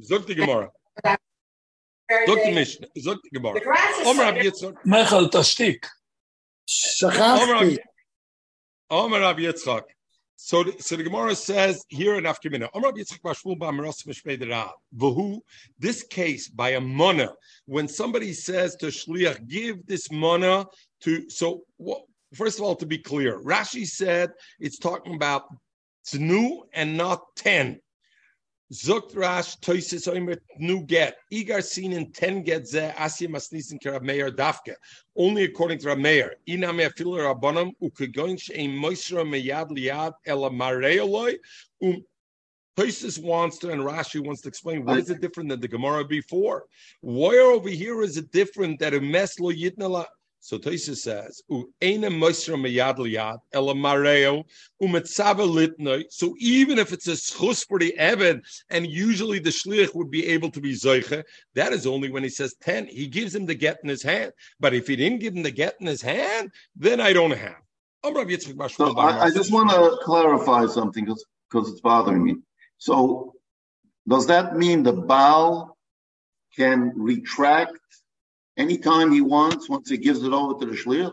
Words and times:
Zog 0.00 0.26
die 0.26 0.34
Gemara. 0.34 0.70
Zog 2.26 2.38
die 2.44 2.52
Mishnah. 2.52 2.88
Zog 2.98 3.22
die 3.22 3.30
Gemara. 3.32 3.60
Omer 4.04 4.24
Rabbi 4.24 4.42
Yitzchak. 4.42 4.84
Michael, 4.84 5.28
Tashtik. 5.30 5.86
Shachafti. 6.68 7.78
Omer 8.90 9.20
Rabbi 9.20 9.42
Yitzchak. 9.42 9.84
So, 10.36 10.64
so 10.78 10.96
the 10.96 11.04
Gemara 11.04 11.34
says 11.34 11.84
here 11.88 12.16
in 12.16 12.26
after 12.26 12.50
minute, 12.50 12.70
Omer 12.74 12.92
Yitzchak 12.92 13.20
Mashmul 13.22 13.58
Ba'amaras 13.58 14.06
Mishpedera, 14.06 14.70
Vahu, 14.94 15.40
this 15.78 16.02
case 16.02 16.48
by 16.48 16.70
a 16.70 16.80
mona, 16.80 17.32
when 17.64 17.88
somebody 17.88 18.34
says 18.34 18.76
to 18.76 18.86
Shliach, 18.86 19.48
give 19.48 19.86
this 19.86 20.10
mona 20.10 20.66
to, 21.00 21.30
so 21.30 21.62
what, 21.78 22.02
first 22.34 22.58
of 22.58 22.64
all, 22.64 22.76
to 22.76 22.84
be 22.84 22.98
clear, 22.98 23.40
Rashi 23.40 23.86
said 23.86 24.32
it's 24.60 24.78
talking 24.78 25.14
about 25.14 25.44
tenu 26.04 26.64
and 26.74 26.98
not 26.98 27.22
ten. 27.36 27.80
Zukt 28.74 29.14
Rash 29.14 29.56
Toisis 29.60 30.08
Oimer 30.12 30.36
Tnu 30.58 30.84
get. 30.86 31.18
Igar 31.32 31.62
seen 31.62 31.92
in 31.92 32.10
ten 32.10 32.42
get 32.42 32.66
ze 32.66 32.90
Asya 32.96 33.28
Masnisin 33.28 33.80
Kerav 33.80 34.02
Meir 34.02 34.32
Dafke. 34.32 34.74
Only 35.16 35.44
according 35.44 35.78
to 35.78 35.88
Rav 35.88 35.98
Meir. 35.98 36.34
Ina 36.48 36.72
me 36.72 36.84
afilu 36.84 37.18
Rabbanim 37.18 37.72
ukegoin 37.80 38.40
she'em 38.40 38.72
moisra 38.72 39.24
meyad 39.24 39.70
liyad 39.70 40.14
ela 40.26 40.50
mareoloi 40.50 41.36
um 41.82 42.04
Toisis 42.76 43.22
wants 43.22 43.58
to, 43.58 43.70
and 43.70 43.82
Rashi 43.82 44.18
wants 44.18 44.40
to 44.42 44.48
explain 44.48 44.84
what 44.84 44.98
is 44.98 45.08
it 45.08 45.20
different 45.20 45.48
than 45.48 45.60
the 45.60 45.68
Gemara 45.68 46.04
before? 46.04 46.64
Why 47.02 47.36
over 47.38 47.68
here 47.68 48.02
is 48.02 48.16
it 48.16 48.32
different 48.32 48.80
that 48.80 48.94
a 48.94 49.00
mes 49.00 49.38
lo 49.38 49.52
yitnala? 49.52 50.06
So 50.44 50.58
Toisis 50.58 50.98
says, 50.98 51.42
"U 51.48 51.72
ena 51.80 52.10
moisra 52.10 52.60
meyad 52.60 52.98
liyad 52.98 53.38
ela 53.50 53.74
mareo 53.74 54.44
umetzava 54.82 55.48
litnoi." 55.48 56.04
So 56.10 56.34
even 56.38 56.78
if 56.78 56.92
it's 56.92 57.08
a 57.08 57.12
schus 57.12 57.66
for 57.66 57.78
the 57.78 57.96
Evan, 57.96 58.42
and 58.68 58.86
usually 58.86 59.38
the 59.38 59.48
shliach 59.48 59.94
would 59.94 60.10
be 60.10 60.26
able 60.26 60.50
to 60.50 60.60
be 60.60 60.74
zoiche, 60.74 61.24
that 61.54 61.72
is 61.72 61.86
only 61.86 62.10
when 62.10 62.22
he 62.22 62.28
says 62.28 62.54
ten. 62.60 62.86
He 62.86 63.06
gives 63.06 63.34
him 63.34 63.46
the 63.46 63.54
get 63.54 63.78
in 63.82 63.88
his 63.88 64.02
hand. 64.02 64.32
But 64.60 64.74
if 64.74 64.86
he 64.86 64.96
didn't 64.96 65.20
give 65.20 65.34
him 65.34 65.44
the 65.44 65.50
get 65.50 65.76
in 65.80 65.86
his 65.86 66.02
hand, 66.02 66.50
then 66.76 67.00
I 67.00 67.14
don't 67.14 67.30
have. 67.30 67.62
Amar 68.02 68.24
Rav 68.24 68.28
Yitzchak 68.28 68.54
Bar 68.58 68.68
So 68.68 68.94
I, 68.98 69.24
I 69.24 69.30
just 69.30 69.50
want 69.50 69.70
to 69.70 69.98
clarify 70.02 70.66
something 70.66 71.06
because 71.06 71.70
it's 71.70 71.80
bothering 71.80 72.22
me. 72.22 72.36
So 72.76 73.32
does 74.06 74.26
that 74.26 74.58
mean 74.58 74.82
the 74.82 74.92
Baal 74.92 75.78
can 76.54 76.92
retract 76.96 77.78
anytime 78.56 79.12
he 79.12 79.20
wants 79.20 79.68
once 79.68 79.88
he 79.90 79.96
gives 79.98 80.22
it 80.22 80.32
over 80.32 80.58
to 80.60 80.66
the 80.66 80.76
Shliach? 80.76 81.12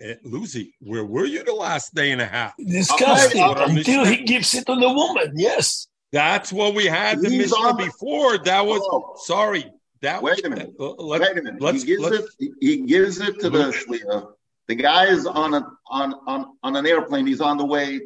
Eh, 0.00 0.14
Lucy, 0.24 0.74
where 0.80 1.04
were 1.04 1.26
you 1.26 1.44
the 1.44 1.52
last 1.52 1.94
day 1.94 2.10
and 2.10 2.20
a 2.20 2.26
half? 2.26 2.54
Discussed 2.58 3.30
Okay, 3.30 3.40
uh, 3.40 3.66
until 3.68 4.04
he 4.04 4.24
gives 4.24 4.54
it 4.54 4.64
to 4.66 4.74
the 4.74 4.88
woman. 4.92 5.32
Yes. 5.36 5.88
That's 6.12 6.52
what 6.52 6.74
we 6.74 6.86
had 6.86 7.20
the 7.20 7.28
He's 7.28 7.38
Mishnah 7.38 7.56
on 7.58 7.76
before. 7.76 8.38
That 8.38 8.66
was 8.66 8.80
Oh. 8.82 9.14
sorry. 9.24 9.70
That 10.00 10.22
Wait 10.22 10.44
a 10.44 10.48
minute. 10.48 10.72
uh, 10.80 10.92
let- 10.94 11.20
Wait 11.20 11.30
a 11.32 11.34
minute. 11.42 11.60
let's- 11.60 11.82
he 11.82 11.86
gives 11.86 12.02
let's- 12.02 12.34
it. 12.38 12.52
He 12.60 12.76
gives 12.86 13.20
it 13.20 13.38
to 13.40 13.50
the 13.50 13.64
Shliach. 13.70 14.32
The 14.68 14.74
guy 14.76 15.06
is 15.08 15.26
on 15.26 15.52
a 15.54 15.66
on 15.88 16.14
on 16.26 16.46
on 16.62 16.76
an 16.76 16.86
airplane. 16.86 17.26
He's 17.26 17.40
on 17.42 17.58
the 17.58 17.66
way 17.66 18.00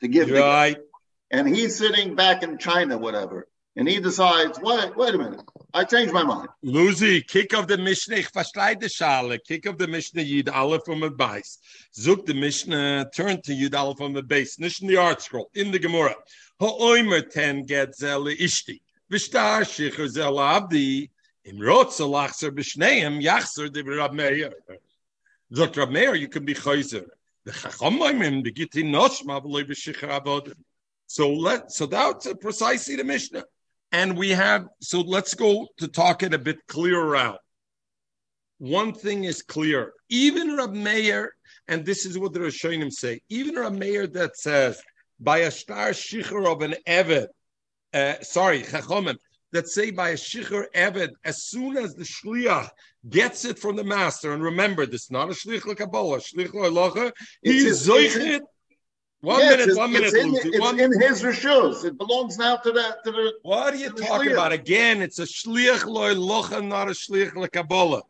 to 0.00 0.08
give 0.08 0.28
the 0.28 0.40
right. 0.40 0.78
and 1.30 1.46
he's 1.48 1.76
sitting 1.76 2.16
back 2.16 2.42
in 2.42 2.58
China, 2.58 2.98
whatever. 2.98 3.46
And 3.76 3.88
he 3.88 4.00
decides, 4.00 4.58
wait, 4.60 4.96
wait 4.96 5.14
a 5.14 5.18
minute, 5.18 5.42
I 5.72 5.84
changed 5.84 6.12
my 6.12 6.24
mind. 6.24 6.48
Lucy, 6.62 7.22
kick 7.22 7.54
of 7.54 7.68
the 7.68 7.78
Mishnah, 7.78 8.16
ich 8.16 8.32
verstehe 8.32 8.78
die 8.78 8.88
Schale, 8.88 9.38
kick 9.46 9.64
of 9.66 9.78
the 9.78 9.86
Mishnah, 9.86 10.22
Yid 10.22 10.48
Aleph 10.48 10.84
from 10.84 10.98
the 11.00 11.08
base. 11.08 11.58
Zug 11.94 12.26
the 12.26 12.34
Mishnah, 12.34 13.08
turn 13.14 13.40
to 13.42 13.54
Yid 13.54 13.76
Aleph 13.76 13.98
from 13.98 14.12
the 14.12 14.24
base, 14.24 14.58
nicht 14.58 14.82
in 14.82 14.88
the 14.88 14.96
ArtScroll, 14.96 15.44
in 15.54 15.70
the 15.70 15.78
Gemara. 15.78 16.16
Ha'oimer 16.58 17.30
ten 17.30 17.62
get 17.62 17.96
zele 17.96 18.36
ishti, 18.36 18.80
v'shtar 19.10 19.62
shicher 19.62 20.08
zele 20.08 20.42
abdi, 20.42 21.08
im 21.44 21.58
rotze 21.58 22.06
lachzer 22.06 22.50
b'shneim, 22.50 23.22
yachzer 23.22 23.72
de 23.72 23.84
Rab 23.84 24.12
Meir. 24.12 24.52
Zog 25.54 25.76
Rab 25.76 25.90
Meir, 25.90 26.16
you 26.16 26.28
can 26.28 26.44
be 26.44 26.54
chayzer. 26.54 27.06
The 27.44 27.52
chachomoimim, 27.52 28.42
the 28.42 28.50
giti 28.50 28.82
noshma, 28.82 29.40
v'loi 29.40 29.64
b'shicher 29.64 30.20
avodim. 30.20 30.56
So 31.06 31.32
let, 31.32 31.70
so 31.70 31.86
that's 31.86 32.26
precisely 32.40 32.96
the 32.96 33.04
Mishnah. 33.04 33.44
And 33.92 34.16
we 34.16 34.30
have, 34.30 34.66
so 34.80 35.00
let's 35.00 35.34
go 35.34 35.66
to 35.78 35.88
talk 35.88 36.22
it 36.22 36.34
a 36.34 36.38
bit 36.38 36.58
clearer 36.68 37.16
out. 37.16 37.38
One 38.58 38.92
thing 38.92 39.24
is 39.24 39.42
clear. 39.42 39.92
Even 40.08 40.56
Rab 40.56 40.74
Meir, 40.74 41.32
and 41.66 41.84
this 41.84 42.06
is 42.06 42.18
what 42.18 42.32
the 42.32 42.40
Rishonim 42.40 42.92
say, 42.92 43.20
even 43.28 43.56
Rab 43.56 43.72
Meir 43.72 44.06
that 44.08 44.36
says, 44.36 44.80
by 45.18 45.38
a 45.38 45.50
star 45.50 45.90
shicher 45.90 46.46
of 46.46 46.62
an 46.62 46.74
Eved, 46.86 47.26
uh, 47.92 48.14
sorry, 48.22 48.62
Chachomim, 48.62 49.16
that 49.52 49.66
say 49.66 49.90
by 49.90 50.10
a 50.10 50.14
shicher 50.14 50.66
Eved, 50.74 51.10
as 51.24 51.44
soon 51.44 51.76
as 51.76 51.94
the 51.94 52.04
Shliach 52.04 52.68
gets 53.08 53.44
it 53.44 53.58
from 53.58 53.76
the 53.76 53.84
master, 53.84 54.32
and 54.32 54.42
remember, 54.42 54.86
this 54.86 55.04
is 55.04 55.10
not 55.10 55.30
a 55.30 55.32
Shlich 55.32 55.76
Kabbalah, 55.76 56.18
Shlich 56.18 56.48
Loilacha, 56.48 57.12
he's 57.42 57.88
Zoichet. 57.88 58.40
One 59.22 59.40
Yes, 59.40 59.50
minute, 59.50 59.68
it's, 59.68 59.76
one 59.76 59.92
minute, 59.92 60.06
it's 60.08 60.16
in, 60.16 60.32
Lucy, 60.32 60.48
it's 60.48 60.58
one- 60.60 60.80
in 60.80 60.98
his 61.00 61.22
rishus. 61.22 61.84
It 61.84 61.98
belongs 61.98 62.38
now 62.38 62.56
to 62.56 62.72
the 62.72 62.96
to 63.04 63.10
the. 63.12 63.34
What 63.42 63.74
are 63.74 63.76
you 63.76 63.90
talking 63.90 64.30
shliach. 64.30 64.32
about? 64.32 64.52
Again, 64.52 65.02
it's 65.02 65.18
a 65.18 65.24
shliach 65.24 65.84
loy 65.84 66.14
locha, 66.14 66.66
not 66.66 66.88
a 66.88 66.92
shliach 66.92 67.32
lekabbalah. 67.32 68.02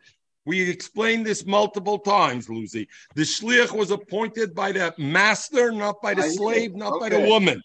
We 0.47 0.71
explained 0.71 1.27
this 1.27 1.45
multiple 1.45 1.99
times, 1.99 2.49
Lucy. 2.49 2.89
The 3.17 3.23
shliach 3.23 3.73
was 3.77 3.91
appointed 3.91 4.55
by 4.55 4.71
the 4.73 4.95
master, 4.99 5.73
not 5.73 6.01
by 6.01 6.15
the 6.15 6.23
I- 6.23 6.29
slave, 6.29 6.77
not 6.77 7.01
by 7.01 7.09
the 7.09 7.21
woman. 7.21 7.61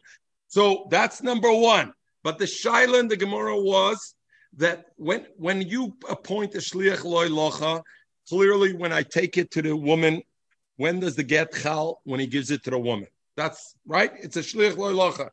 So 0.47 0.87
that's 0.89 1.21
number 1.21 1.51
one. 1.51 1.93
But 2.23 2.39
the 2.39 2.45
shaila 2.45 2.99
in 2.99 3.07
the 3.07 3.17
Gemara 3.17 3.55
was 3.61 4.15
that 4.57 4.85
when 4.95 5.27
when 5.37 5.61
you 5.61 5.95
appoint 6.09 6.55
a 6.55 6.59
shliach 6.59 7.03
loy 7.03 7.27
locha, 7.27 7.83
clearly 8.27 8.73
when 8.73 8.91
I 8.91 9.03
take 9.03 9.37
it 9.37 9.51
to 9.51 9.61
the 9.61 9.77
woman, 9.77 10.23
when 10.77 10.99
does 10.99 11.15
the 11.15 11.23
get 11.23 11.53
chal? 11.53 12.01
When 12.05 12.19
he 12.19 12.25
gives 12.25 12.49
it 12.49 12.63
to 12.63 12.71
the 12.71 12.79
woman. 12.79 13.07
That's 13.35 13.75
right. 13.85 14.11
It's 14.21 14.37
a 14.37 14.41
shliach 14.41 14.77
loy 14.77 14.93
locha. 14.93 15.29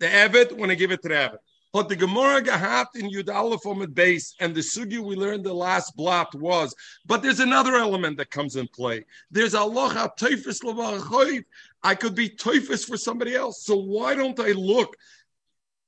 The 0.00 0.06
Eved 0.06 0.52
when 0.52 0.70
I 0.70 0.74
give 0.74 0.90
it 0.90 1.02
to 1.02 1.08
the 1.08 1.14
Eved. 1.14 1.38
But 1.72 1.90
the 1.90 1.96
Gemara 1.96 2.42
Gahat 2.42 2.86
in 2.94 3.10
Yud 3.10 3.32
Aleph 3.32 3.62
the 3.62 3.88
base, 3.88 4.34
and 4.40 4.54
the 4.54 4.60
sugi 4.60 4.98
we 4.98 5.16
learned 5.16 5.44
the 5.44 5.52
last 5.52 5.94
blot 5.96 6.34
was, 6.34 6.74
but 7.04 7.22
there's 7.22 7.40
another 7.40 7.76
element 7.76 8.16
that 8.16 8.30
comes 8.30 8.56
in 8.56 8.66
play. 8.68 9.04
There's 9.30 9.54
Allah 9.54 10.10
teifus 10.18 10.62
levachoiv. 10.62 11.44
I 11.82 11.94
could 11.94 12.14
be 12.14 12.30
teifus 12.30 12.86
for 12.86 12.96
somebody 12.96 13.34
else. 13.34 13.64
So 13.64 13.76
why 13.76 14.14
don't 14.14 14.40
I 14.40 14.52
look? 14.52 14.96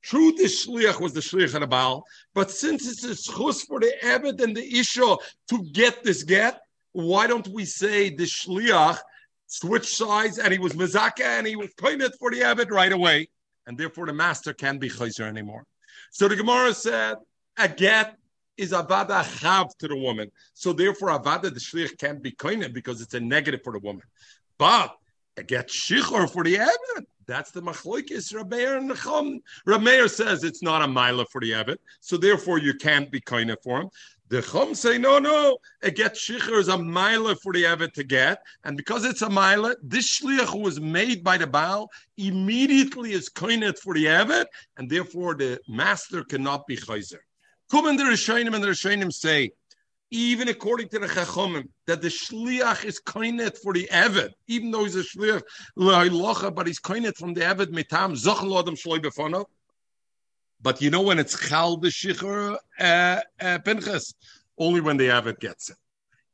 True, 0.02 0.32
the 0.32 0.44
shliach 0.44 1.00
was 1.00 1.14
the 1.14 1.20
shliach 1.20 1.58
the 1.58 1.66
Baal, 1.66 2.04
but 2.34 2.50
since 2.50 2.86
it's 2.86 3.04
a 3.04 3.30
schus 3.30 3.66
for 3.66 3.80
the 3.80 3.92
Eved 4.02 4.42
and 4.42 4.56
the 4.56 4.78
Isha 4.78 5.16
to 5.48 5.62
get 5.72 6.04
this 6.04 6.22
get, 6.24 6.60
why 6.92 7.26
don't 7.26 7.48
we 7.48 7.64
say 7.64 8.10
the 8.10 8.24
shliach 8.24 8.98
switched 9.50 9.94
sides 9.94 10.38
and 10.38 10.52
he 10.52 10.58
was 10.58 10.72
mezaka 10.72 11.24
and 11.38 11.46
he 11.46 11.56
was 11.56 11.70
pointed 11.74 12.12
for 12.18 12.30
the 12.30 12.40
Eved 12.40 12.70
right 12.70 12.92
away? 12.92 13.28
and 13.70 13.78
therefore 13.78 14.06
the 14.06 14.12
master 14.12 14.52
can't 14.52 14.80
be 14.80 14.90
chayzer 14.90 15.28
anymore. 15.28 15.64
So 16.10 16.26
the 16.26 16.34
Gemara 16.34 16.74
said 16.74 17.16
a 17.56 17.68
get 17.68 18.16
is 18.56 18.72
avada 18.72 19.22
chav 19.22 19.68
to 19.78 19.86
the 19.86 19.96
woman. 19.96 20.30
So 20.54 20.72
therefore 20.72 21.10
avada 21.10 21.42
the 21.42 21.60
shlich 21.60 21.96
can't 21.96 22.20
be 22.20 22.32
koine 22.32 22.72
because 22.72 23.00
it's 23.00 23.14
a 23.14 23.20
negative 23.20 23.60
for 23.62 23.72
the 23.72 23.78
woman. 23.78 24.02
But 24.58 24.96
a 25.36 25.44
get 25.44 25.68
shichor 25.68 26.28
for 26.28 26.42
the 26.42 26.56
Evid, 26.56 27.04
that's 27.26 27.52
the 27.52 27.62
machloikis 27.62 28.34
Rameir 28.34 28.90
Necham. 28.90 29.38
Rameir 29.66 30.10
says 30.10 30.42
it's 30.42 30.64
not 30.64 30.82
a 30.82 30.88
mila 30.88 31.24
for 31.26 31.40
the 31.40 31.52
Evid, 31.52 31.76
so 32.00 32.16
therefore 32.16 32.58
you 32.58 32.74
can't 32.74 33.08
be 33.08 33.20
koine 33.20 33.54
for 33.62 33.82
him. 33.82 33.90
The 34.30 34.42
Chum 34.42 34.76
say, 34.76 34.96
no, 34.96 35.18
no, 35.18 35.58
a 35.82 35.91
get 35.91 36.14
shicher 36.14 36.56
is 36.56 36.68
a 36.68 36.78
mila 36.78 37.34
for 37.34 37.52
the 37.52 37.64
Evet 37.64 37.92
to 37.94 38.04
get. 38.04 38.41
And 38.62 38.76
because 38.76 39.04
it's 39.04 39.22
a 39.22 39.28
mila, 39.28 39.74
this 39.82 40.20
shliach 40.20 40.52
who 40.52 40.60
was 40.60 40.80
made 40.80 41.24
by 41.24 41.36
the 41.36 41.48
Baal 41.48 41.91
immediately 42.16 43.12
is 43.12 43.28
koinet 43.28 43.76
for 43.76 43.92
the 43.92 44.04
Evet, 44.04 44.46
and 44.76 44.88
therefore 44.88 45.34
the 45.34 45.58
master 45.66 46.22
cannot 46.22 46.64
be 46.68 46.76
chayzer. 46.76 47.18
Come 47.72 47.88
in 47.88 47.97
the 47.97 48.04
Rishonim, 48.04 48.54
and 48.54 48.62
the 48.62 48.68
Rishonim 48.68 49.12
say, 49.12 49.50
even 50.12 50.47
according 50.48 50.91
to 50.91 51.00
the 51.00 51.09
Chachomim, 51.09 51.68
that 51.88 52.00
the 52.00 52.06
shliach 52.09 52.84
is 52.84 53.00
koinet 53.00 53.59
for 53.59 53.72
the 53.72 53.88
Evet, 53.91 54.30
even 54.47 54.71
though 54.71 54.84
he's 54.84 54.94
a 54.94 55.03
shliach 55.03 56.54
but 56.54 56.66
he's 56.68 56.78
koinet 56.78 57.16
from 57.16 57.34
the 57.34 57.41
Evet 57.41 57.72
mitam 57.72 58.12
zoch 58.12 58.38
lodem 58.38 58.80
shloi 58.80 59.00
befono. 59.00 59.47
But 60.62 60.83
you 60.83 60.91
know 60.91 61.03
when 61.03 61.18
it's 61.18 61.48
chal 61.48 61.77
the 61.78 61.89
shicher 61.89 62.57
uh, 62.78 63.21
uh, 63.41 63.59
pinchas, 63.60 64.15
only 64.59 64.80
when 64.80 64.97
the 64.97 65.10
avid 65.10 65.41
gets 65.41 65.71
it. 65.71 65.77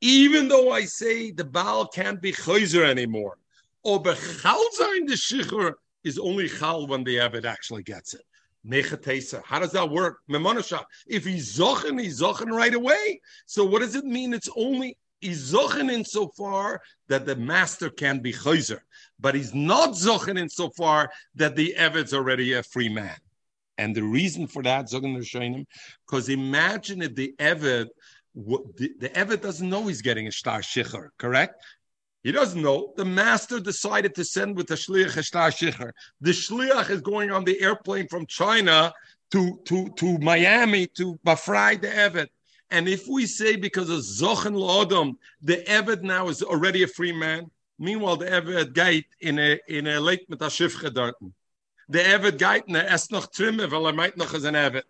Even 0.01 0.49
though 0.49 0.73
I 0.73 0.85
say 0.85 1.31
the 1.31 1.45
baal 1.45 1.87
can't 1.87 2.21
be 2.21 2.33
chayzer 2.33 2.85
anymore, 2.85 3.39
or 3.83 4.03
bechal 4.03 4.63
zayin 4.79 5.07
the 5.07 5.15
shicher 5.15 5.75
is 6.05 6.19
only 6.19 6.49
chal 6.49 6.87
when 6.87 7.05
the 7.05 7.21
avid 7.21 7.47
actually 7.47 7.83
gets 7.83 8.15
it. 8.15 8.23
Nechatesa. 8.67 9.43
How 9.45 9.61
does 9.61 9.73
that 9.73 9.91
work? 9.91 10.19
Memonasha. 10.29 10.83
If 11.07 11.25
he's 11.25 11.57
zochen, 11.57 12.01
he's 12.01 12.21
zochen 12.21 12.51
right 12.51 12.75
away. 12.75 13.21
So 13.47 13.65
what 13.65 13.79
does 13.81 13.95
it 13.95 14.05
mean? 14.05 14.35
It's 14.35 14.49
only 14.57 14.99
he's 15.21 15.53
zochen 15.53 15.91
insofar 15.91 16.81
that 17.09 17.27
the 17.27 17.37
master 17.37 17.91
can 17.91 18.19
be 18.19 18.33
chayzer, 18.33 18.81
but 19.21 19.37
he's 19.37 19.55
not 19.55 19.91
zochen 19.91 20.37
insofar 20.39 21.11
that 21.37 21.55
the 21.55 21.77
avid's 21.77 22.13
already 22.13 22.55
a 22.55 22.63
free 22.65 22.89
man. 22.89 23.17
And 23.79 23.95
the 23.95 24.03
reason 24.03 24.47
for 24.47 24.63
that, 24.63 24.91
because 26.07 26.29
imagine 26.29 27.03
if 27.03 27.15
the 27.15 27.35
Eved, 27.39 27.89
the, 28.35 28.93
the 28.99 29.09
Eved 29.11 29.43
doesn't 29.43 29.69
know 29.69 29.87
he's 29.87 30.03
getting 30.03 30.27
a 30.27 30.33
star 30.33 30.61
shicher, 30.61 31.09
correct? 31.19 31.63
He 32.23 32.33
doesn't 32.33 32.61
know. 32.61 32.93
The 32.97 33.05
master 33.05 33.61
decided 33.61 34.15
to 34.17 34.25
send 34.25 34.57
with 34.57 34.67
the 34.67 34.75
shliach 34.75 35.17
a 35.17 35.23
star 35.23 35.51
shicher. 35.51 35.93
The 36.21 36.33
shliach 36.33 36.91
is 36.91 37.01
going 37.01 37.31
on 37.31 37.45
the 37.45 37.61
airplane 37.61 38.09
from 38.09 38.27
China 38.27 38.93
to, 39.31 39.61
to, 39.67 39.89
to 39.91 40.19
Miami 40.19 40.87
to 40.97 41.19
befrei 41.25 41.81
the 41.81 41.89
Eved. 41.89 42.29
And 42.71 42.89
if 42.89 43.07
we 43.07 43.27
say 43.27 43.57
because 43.57 43.91
of 43.91 44.01
Zochen 44.01 44.57
Lodom, 44.57 45.19
the 45.41 45.59
Eved 45.69 46.03
now 46.03 46.29
is 46.29 46.43
already 46.43 46.83
a 46.83 46.89
free 46.89 47.13
man, 47.13 47.49
meanwhile 47.79 48.17
the 48.17 48.27
Eved 48.27 48.73
gate 48.73 49.07
in 49.21 49.39
a 49.39 49.61
in 49.69 49.87
a 49.87 50.01
der 50.01 50.51
Schiffche 50.51 50.91
dorten. 50.91 51.33
Der 51.89 52.15
Eved 52.15 52.39
geit 52.39 52.69
ne 52.69 52.87
es 52.87 53.11
noch 53.11 53.27
trimme, 53.27 53.71
weil 53.71 53.87
er 53.87 53.93
meint 53.93 54.17
noch 54.17 54.35
as 54.35 54.45
an 54.45 54.55
Eved. 54.55 54.85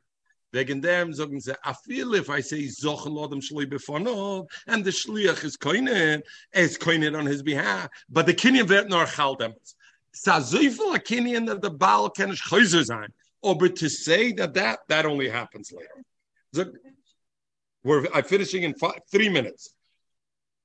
Wegen 0.53 0.81
dem 0.81 1.13
sagen 1.13 1.41
sie, 1.41 1.55
I 1.65 1.75
feel 1.85 2.15
if 2.15 2.31
I 2.31 2.41
say 2.41 2.69
Zochen 2.69 3.13
Lodom 3.13 3.41
Shli 3.41 3.67
befonov, 3.67 4.49
and 4.67 4.85
the 4.85 4.91
Shliach 4.91 5.45
is 5.45 5.57
koinen, 5.57 6.23
is 6.55 6.79
koinen 6.79 7.19
on 7.19 7.27
his 7.27 7.43
behalf, 7.43 7.89
but 8.09 8.27
the 8.27 8.33
Kenyan 8.33 8.69
wird 8.69 8.89
nor 8.89 9.05
chaldem. 9.05 9.53
Sa 10.13 10.41
so 10.41 10.59
viel 10.59 10.95
a 10.95 10.99
Kenyan 10.99 11.47
that 11.47 11.61
the 11.61 11.71
Baal 11.71 12.09
can 12.09 12.31
chayzer 12.31 12.85
sein. 12.85 13.13
Or 13.43 13.57
but 13.57 13.77
to 13.77 13.91
say 13.91 14.33
that 14.33 14.55
that, 14.55 14.79
that 14.89 15.05
only 15.05 15.29
happens 15.29 15.73
later. 15.73 16.05
So, 16.55 16.73
we're 17.85 18.07
I'm 18.15 18.25
finishing 18.25 18.63
in 18.63 18.75
five, 18.75 19.01
three 19.11 19.29
minutes. 19.29 19.75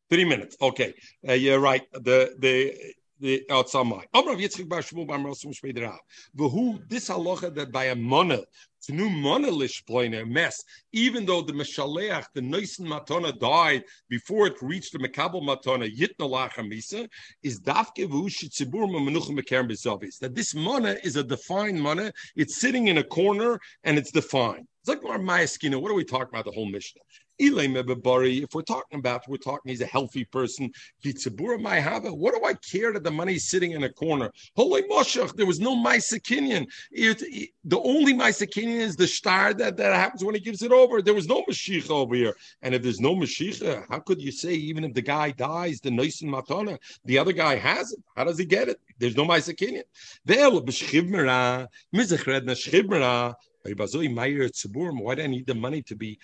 Three 0.09 0.25
minutes. 0.25 0.55
Okay, 0.61 0.93
uh, 1.27 1.33
you're 1.33 1.59
right. 1.59 1.83
The 1.91 2.35
the 2.39 2.75
the 3.21 3.43
my. 3.49 4.03
Amrav 4.15 4.41
Yitzchak 4.41 4.67
Bar 4.67 4.81
Shmuel 4.81 5.07
Bar 5.07 5.19
Shmei. 5.19 5.97
V'hu 6.35 6.89
this 6.89 7.09
halacha 7.09 7.53
that 7.53 7.71
by 7.71 7.85
a 7.85 7.95
mona 7.95 8.39
to 8.83 8.93
new 8.93 9.09
monolish 9.09 9.83
a 9.89 10.25
mess. 10.25 10.63
Even 10.91 11.25
though 11.25 11.41
the 11.41 11.53
Meshaleach, 11.53 12.25
the 12.33 12.41
Noisen 12.41 12.81
Matona 12.81 13.37
died 13.37 13.83
before 14.09 14.47
it 14.47 14.55
reached 14.61 14.93
the 14.93 14.99
Mekabel 14.99 15.43
Matona 15.43 15.87
Yitna 15.95 16.27
Lachamisa, 16.27 17.07
is 17.43 17.59
Dafke 17.59 18.07
Vushitsibur 18.07 18.89
Menuchim 18.89 19.39
Mekerm 19.39 19.69
Bezavis. 19.69 20.17
That 20.17 20.33
this 20.33 20.55
mana 20.55 20.97
is 21.03 21.15
a 21.15 21.23
defined 21.23 21.79
mana. 21.79 22.11
It's 22.35 22.59
sitting 22.59 22.87
in 22.87 22.97
a 22.97 23.03
corner 23.03 23.59
and 23.83 23.97
it's 23.97 24.11
defined. 24.11 24.67
It's 24.81 24.89
like 24.89 25.05
our 25.05 25.19
Mayaskina. 25.19 25.79
What 25.79 25.91
are 25.91 25.95
we 25.95 26.03
talking 26.03 26.29
about? 26.29 26.45
The 26.45 26.51
whole 26.51 26.65
Mishnah. 26.65 27.01
If 27.43 28.53
we're 28.53 28.61
talking 28.61 28.99
about, 28.99 29.27
we're 29.27 29.37
talking 29.37 29.71
he's 29.71 29.81
a 29.81 29.85
healthy 29.87 30.25
person. 30.25 30.71
What 31.03 31.15
do 31.23 32.45
I 32.45 32.53
care 32.71 32.93
that 32.93 33.03
the 33.03 33.09
money's 33.11 33.49
sitting 33.49 33.71
in 33.71 33.83
a 33.83 33.89
corner? 33.89 34.31
Holy 34.55 34.83
Moshach, 34.83 35.35
there 35.35 35.47
was 35.47 35.59
no 35.59 35.75
Maisakinian. 35.75 36.67
The 36.91 37.79
only 37.79 38.13
Maisakinian 38.13 38.79
is 38.79 38.95
the 38.95 39.07
star 39.07 39.55
that, 39.55 39.75
that 39.77 39.95
happens 39.95 40.23
when 40.23 40.35
he 40.35 40.41
gives 40.41 40.61
it 40.61 40.71
over. 40.71 41.01
There 41.01 41.15
was 41.15 41.27
no 41.27 41.43
Mashiach 41.49 41.89
over 41.89 42.13
here. 42.13 42.35
And 42.61 42.75
if 42.75 42.83
there's 42.83 42.99
no 42.99 43.15
Mashiach, 43.15 43.85
how 43.89 43.99
could 43.99 44.21
you 44.21 44.31
say, 44.31 44.53
even 44.53 44.83
if 44.83 44.93
the 44.93 45.01
guy 45.01 45.31
dies, 45.31 45.79
the 45.79 45.89
Nisan 45.89 46.29
Matana, 46.29 46.77
the 47.05 47.17
other 47.17 47.33
guy 47.33 47.55
has 47.55 47.91
it? 47.91 47.99
How 48.15 48.23
does 48.23 48.37
he 48.37 48.45
get 48.45 48.69
it? 48.69 48.79
There's 48.99 49.17
no 49.17 49.25
Maisakinian. 49.25 49.83
Why 50.25 50.35
do 55.15 55.21
I 55.23 55.27
need 55.27 55.45
the 55.45 55.55
money 55.55 55.81
to 55.83 55.95
be 55.95 56.19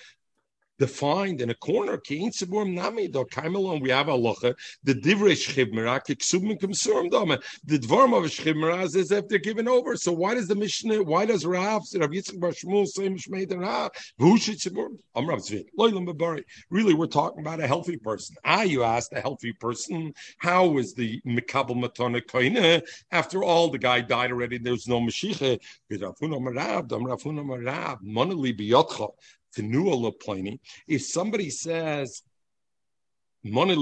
defined 0.79 1.41
in 1.41 1.49
a 1.49 1.55
corner. 1.55 1.99
We 2.09 2.17
have 2.17 2.33
a 2.37 4.17
locha. 4.17 4.55
The 4.83 4.93
divrei 4.93 5.35
shchibmera 5.35 6.01
kiksubim 6.05 6.59
kimsurim 6.59 7.09
dome. 7.09 7.37
The 7.65 7.79
dvarm 7.79 8.17
of 8.17 8.23
a 8.25 8.27
is 8.97 9.11
if 9.11 9.27
they're 9.27 9.39
given 9.39 9.67
over. 9.67 9.95
So 9.95 10.11
why 10.11 10.35
does 10.35 10.47
the 10.47 10.55
Mishnah? 10.55 11.03
Why 11.03 11.25
does 11.25 11.45
Rav 11.45 11.83
Rav 11.95 12.09
Yitzchak 12.09 12.39
Bar 12.39 12.51
Shmuel 12.51 12.87
say 12.87 13.09
Mishmei 13.09 13.47
the 13.47 13.57
Rav? 13.57 13.91
I'm 15.15 15.29
Rav 15.29 15.39
Tzvi. 15.39 15.65
Loilam 15.77 16.43
Really, 16.69 16.93
we're 16.93 17.07
talking 17.07 17.39
about 17.39 17.59
a 17.59 17.67
healthy 17.67 17.97
person. 17.97 18.35
Ah, 18.45 18.63
you 18.63 18.83
asked 18.83 19.13
a 19.13 19.21
healthy 19.21 19.53
person. 19.53 20.13
How 20.37 20.77
is 20.77 20.93
the 20.93 21.21
mikabel 21.25 21.75
matona 21.75 22.21
koine? 22.21 22.81
After 23.11 23.43
all, 23.43 23.69
the 23.69 23.77
guy 23.77 24.01
died 24.01 24.31
already. 24.31 24.57
There's 24.57 24.87
no 24.87 24.99
mashiach. 24.99 25.59
If 30.87 31.05
somebody 31.05 31.49
says, 31.49 32.23
money 33.43 33.75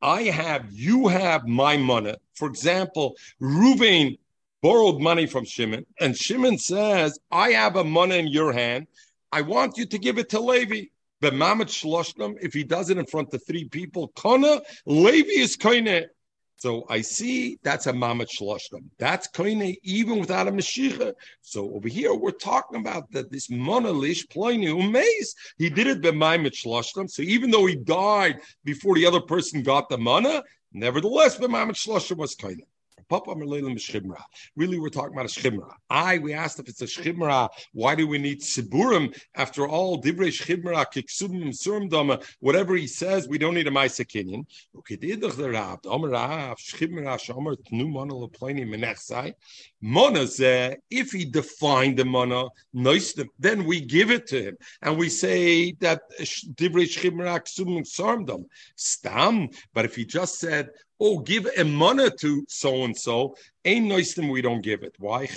I 0.00 0.22
have, 0.22 0.72
you 0.72 1.08
have 1.08 1.46
my 1.46 1.76
money. 1.76 2.14
For 2.34 2.48
example, 2.48 3.16
Ruvain 3.40 4.18
borrowed 4.62 5.00
money 5.00 5.26
from 5.26 5.44
Shimon, 5.44 5.86
and 6.00 6.16
Shimon 6.16 6.58
says, 6.58 7.18
I 7.30 7.50
have 7.50 7.76
a 7.76 7.84
money 7.84 8.18
in 8.18 8.26
your 8.28 8.52
hand. 8.52 8.86
I 9.30 9.42
want 9.42 9.78
you 9.78 9.86
to 9.86 9.98
give 9.98 10.18
it 10.18 10.28
to 10.30 10.40
Levi. 10.40 10.86
But 11.20 11.34
Mamet 11.34 11.68
Shloshtam, 11.68 12.34
if 12.42 12.52
he 12.52 12.64
does 12.64 12.90
it 12.90 12.98
in 12.98 13.06
front 13.06 13.32
of 13.32 13.46
three 13.46 13.68
people, 13.68 14.08
Kana, 14.08 14.60
Levi 14.86 15.30
is 15.30 15.54
Kaine. 15.56 16.06
So 16.62 16.84
I 16.88 17.00
see 17.00 17.58
that's 17.64 17.88
a 17.88 17.92
mamat 17.92 18.28
shloshtam. 18.38 18.84
That's 18.96 19.26
koine 19.26 19.74
even 19.82 20.20
without 20.20 20.46
a 20.46 20.52
mashiach. 20.52 21.12
So 21.40 21.74
over 21.74 21.88
here 21.88 22.14
we're 22.14 22.30
talking 22.30 22.78
about 22.78 23.10
that 23.10 23.32
this 23.32 23.50
monolish 23.50 24.28
ploini 24.28 24.68
umeis. 24.68 25.34
He 25.58 25.68
did 25.68 25.88
it 25.88 26.00
b'maimet 26.00 26.54
shloshtam. 26.54 27.10
So 27.10 27.22
even 27.22 27.50
though 27.50 27.66
he 27.66 27.74
died 27.74 28.38
before 28.62 28.94
the 28.94 29.06
other 29.06 29.20
person 29.20 29.64
got 29.64 29.88
the 29.88 29.98
mana, 29.98 30.44
nevertheless 30.72 31.36
b'maimet 31.36 31.74
shloshtam 31.74 32.18
was 32.18 32.36
koine. 32.36 32.60
Really, 34.56 34.78
we're 34.78 34.88
talking 34.88 35.12
about 35.12 35.26
a 35.26 35.28
shchimra. 35.28 35.74
I, 35.90 36.18
we 36.18 36.32
asked 36.32 36.58
if 36.60 36.68
it's 36.68 36.80
a 36.80 36.86
shchimra, 36.86 37.50
why 37.72 37.94
do 37.94 38.06
we 38.06 38.16
need 38.16 38.40
siburim? 38.40 39.14
After 39.34 39.68
all, 39.68 40.00
divrei 40.00 40.28
shchimra, 40.28 40.86
kiksubim, 40.86 41.48
surim 41.48 41.90
dama, 41.90 42.20
whatever 42.40 42.74
he 42.74 42.86
says, 42.86 43.28
we 43.28 43.36
don't 43.36 43.54
need 43.54 43.68
a 43.68 43.70
maisa 43.70 44.06
kinyan. 44.06 44.44
Okay, 44.78 44.96
didach 44.96 45.36
the 45.36 45.50
rab, 45.50 45.80
omer 45.84 46.08
rab, 46.08 46.56
shchimra, 46.56 47.18
shomer, 47.18 47.56
tnu 47.70 47.90
mana 47.90 48.14
leplani 48.14 48.66
menechsai. 48.66 49.34
Mana 49.82 50.26
if 50.90 51.10
he 51.10 51.24
defined 51.26 51.98
the 51.98 52.04
mana, 52.06 52.46
then 53.38 53.64
we 53.66 53.80
give 53.80 54.10
it 54.10 54.26
to 54.28 54.42
him. 54.42 54.56
And 54.80 54.96
we 54.96 55.10
say 55.10 55.72
that 55.80 56.00
divrei 56.18 56.86
shchimra, 56.86 57.40
kiksubim, 57.40 57.82
surim 57.82 58.26
dama. 58.26 58.44
Stam, 58.76 59.50
but 59.74 59.84
if 59.84 59.96
he 59.96 60.06
just 60.06 60.38
said, 60.38 60.70
oh, 61.02 61.18
give 61.18 61.48
a 61.58 61.64
money 61.64 62.08
to 62.20 62.44
so 62.48 62.84
and 62.84 62.96
so. 62.96 63.34
Ain't 63.64 63.86
nice 63.86 64.14
them 64.14 64.28
we 64.28 64.40
don't 64.40 64.62
give 64.62 64.82
it. 64.84 64.94
Why? 64.98 65.28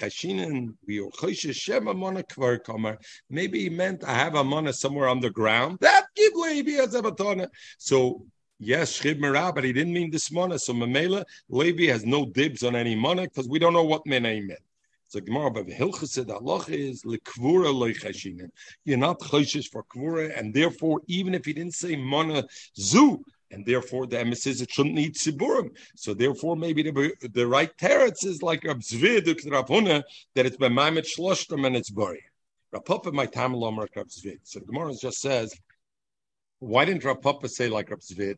Maybe 3.29 3.59
he 3.59 3.69
meant 3.69 4.03
I 4.03 4.13
have 4.13 4.35
a 4.35 4.43
money 4.43 4.71
somewhere 4.71 5.09
underground. 5.09 5.79
That 5.81 6.05
give 6.15 6.33
Levi 6.35 6.81
as 6.83 6.93
a. 6.93 7.49
So 7.79 8.23
yes, 8.59 8.99
Shchib 8.99 9.55
but 9.55 9.63
he 9.63 9.73
didn't 9.73 9.93
mean 9.93 10.11
this 10.11 10.31
money. 10.31 10.57
So 10.59 10.73
Mamela, 10.73 11.23
Levi 11.49 11.91
has 11.91 12.05
no 12.05 12.25
dibs 12.25 12.61
on 12.63 12.75
any 12.75 12.95
money 12.95 13.23
because 13.23 13.49
we 13.49 13.57
don't 13.57 13.73
know 13.73 13.83
what 13.83 14.05
men 14.05 14.25
he 14.25 14.41
meant. 14.41 14.59
So 15.07 15.19
Gemara, 15.19 15.51
but 15.51 15.67
Hilchah 15.67 16.07
said 16.07 16.29
Allah 16.29 16.63
is 16.67 17.03
lekvura 17.03 17.71
loichashinen. 17.71 18.49
You're 18.85 18.97
not 18.97 19.19
chayshish 19.19 19.69
for 19.71 19.83
kvura, 19.83 20.37
and 20.37 20.53
therefore, 20.53 21.01
even 21.07 21.35
if 21.35 21.45
he 21.45 21.53
didn't 21.53 21.75
say 21.75 21.95
mana 21.95 22.43
zu, 22.77 23.23
and 23.51 23.65
therefore 23.65 24.07
the 24.07 24.17
emes 24.17 24.37
says 24.37 24.61
it 24.61 24.71
shouldn't 24.71 24.95
need 24.95 25.15
siburim. 25.15 25.71
So 25.95 26.13
therefore, 26.13 26.55
maybe 26.55 26.83
the, 26.83 27.13
the 27.33 27.47
right 27.47 27.75
teretz 27.77 28.25
is 28.25 28.41
like 28.41 28.63
Rab 28.63 28.81
Zvid 28.81 29.25
that 29.25 30.45
it's 30.45 30.57
by 30.57 30.69
Maimet 30.69 31.07
Shloshtem 31.07 31.65
and 31.65 31.75
it's 31.75 31.91
buri. 31.91 32.19
Rapapa 32.73 33.13
my 33.13 33.27
tamalom 33.27 33.77
like 33.77 33.95
Rab 33.95 34.07
Zvid. 34.07 34.39
So 34.43 34.59
the 34.59 34.65
Gemara 34.65 34.93
just 34.99 35.19
says, 35.19 35.53
why 36.59 36.85
didn't 36.85 37.03
Rapapa 37.03 37.49
say 37.49 37.69
like 37.69 37.89
Rab 37.89 38.01
Zvid? 38.01 38.37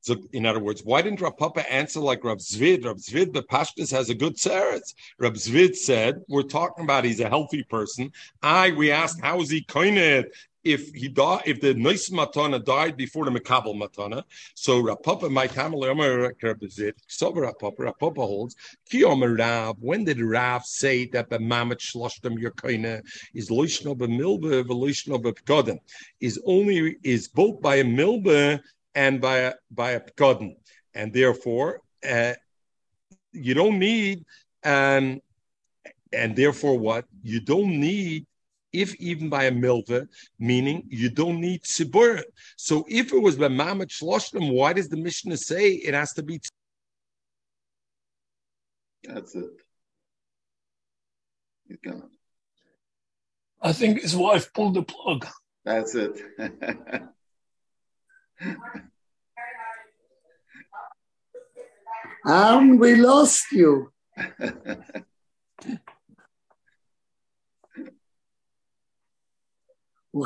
So, 0.00 0.16
in 0.32 0.46
other 0.46 0.60
words, 0.60 0.82
why 0.84 1.02
didn't 1.02 1.20
Rav 1.20 1.36
Papa 1.36 1.70
answer 1.70 2.00
like 2.00 2.22
Rav 2.24 2.38
Zvid? 2.38 2.84
Rav 2.84 2.96
Zvid, 2.96 3.32
the 3.32 3.42
Pashtus 3.42 3.90
has 3.90 4.08
a 4.08 4.14
good 4.14 4.36
seretz. 4.36 4.94
Rav 5.18 5.34
Zvid 5.34 5.74
said, 5.74 6.22
we're 6.28 6.42
talking 6.42 6.84
about 6.84 7.04
he's 7.04 7.20
a 7.20 7.28
healthy 7.28 7.64
person. 7.64 8.12
I, 8.40 8.70
we 8.70 8.92
asked, 8.92 9.20
how 9.20 9.40
is 9.40 9.50
he 9.50 9.62
koined? 9.62 10.26
If 10.64 10.92
he 10.92 11.08
died, 11.08 11.42
if 11.46 11.60
the 11.60 11.74
nice 11.74 12.10
matana 12.10 12.62
died 12.62 12.96
before 12.96 13.24
the 13.24 13.30
makabel 13.30 13.74
matana, 13.74 14.22
so 14.54 14.82
Rapapa 14.82 15.30
my 15.30 15.46
so 15.46 17.32
Rapapa, 17.32 17.76
Rapapa 17.76 18.16
holds, 18.16 18.56
Ki 18.88 19.04
Rav, 19.04 19.76
when 19.80 20.04
did 20.04 20.20
Rav 20.20 20.64
say 20.64 21.06
that 21.06 21.30
the 21.30 21.38
Mamet 21.38 21.78
Shloshtem 21.78 22.42
Yakoina 22.42 23.02
is 23.34 23.50
Loishno 23.50 23.96
b'milbe, 23.96 24.64
v'loishno 24.64 25.22
b'pkodim, 25.22 25.78
is 26.20 26.40
only, 26.44 26.96
is 27.02 27.28
both 27.28 27.60
by 27.60 27.76
a 27.76 27.84
milbe 27.84 28.60
and 28.94 29.20
by 29.20 29.38
a, 29.38 29.54
by 29.70 29.92
a 29.92 30.00
pkodim. 30.00 30.56
And 30.94 31.12
therefore, 31.12 31.82
uh, 32.08 32.34
you 33.32 33.54
don't 33.54 33.78
need, 33.78 34.24
um, 34.64 35.20
and 36.12 36.34
therefore 36.34 36.78
what? 36.78 37.04
You 37.22 37.40
don't 37.40 37.78
need 37.78 38.26
if 38.72 38.94
even 38.96 39.28
by 39.28 39.44
a 39.44 39.52
milva, 39.52 40.06
meaning 40.38 40.84
you 40.88 41.10
don't 41.10 41.40
need 41.40 41.62
tzibur. 41.62 42.22
So 42.56 42.84
if 42.88 43.12
it 43.12 43.18
was 43.18 43.36
by 43.36 43.48
Mamet 43.48 43.88
Shloshtem, 43.88 44.52
why 44.52 44.72
does 44.72 44.88
the 44.88 44.96
Mishnah 44.96 45.36
say 45.36 45.72
it 45.72 45.94
has 45.94 46.12
to 46.14 46.22
be? 46.22 46.40
That's 49.04 49.34
it. 49.34 49.50
He's 51.66 51.78
gone. 51.84 52.10
I 53.60 53.72
think 53.72 54.02
his 54.02 54.14
wife 54.16 54.52
pulled 54.52 54.74
the 54.74 54.82
plug. 54.82 55.26
That's 55.64 55.94
it. 55.94 56.20
Aaron, 62.26 62.78
we 62.78 62.94
lost 62.96 63.52
you. 63.52 63.92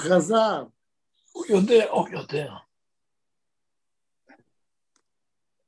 חזר. 0.03 0.65
הוא 1.33 1.45
יודע, 1.49 1.85
הוא 1.91 2.09
יודע. 2.09 2.53